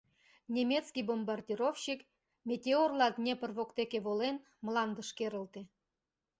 Немецкий 0.55 1.03
бомбардировщик, 1.09 1.99
метеорла 2.47 3.07
Днепр 3.17 3.49
воктеке 3.57 3.99
волен, 4.05 4.37
мландыш 4.65 5.09
керылте. 5.17 5.61